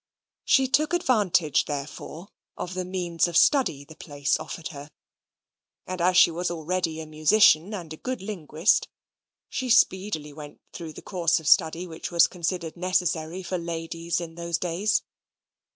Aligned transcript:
She 0.45 0.67
took 0.67 0.95
advantage, 0.95 1.65
therefore, 1.65 2.29
of 2.57 2.73
the 2.73 2.85
means 2.85 3.27
of 3.27 3.37
study 3.37 3.85
the 3.85 3.95
place 3.95 4.39
offered 4.39 4.69
her; 4.69 4.89
and 5.85 6.01
as 6.01 6.17
she 6.17 6.31
was 6.31 6.49
already 6.49 6.99
a 6.99 7.05
musician 7.05 7.71
and 7.75 7.93
a 7.93 7.97
good 7.97 8.19
linguist, 8.23 8.87
she 9.47 9.69
speedily 9.69 10.33
went 10.33 10.59
through 10.73 10.93
the 10.93 11.01
little 11.01 11.03
course 11.03 11.39
of 11.39 11.47
study 11.47 11.85
which 11.85 12.09
was 12.09 12.25
considered 12.25 12.75
necessary 12.75 13.43
for 13.43 13.59
ladies 13.59 14.19
in 14.19 14.33
those 14.33 14.57
days. 14.57 15.03